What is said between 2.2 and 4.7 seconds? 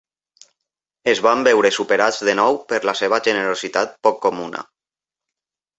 de nou per la seva generositat poc comuna.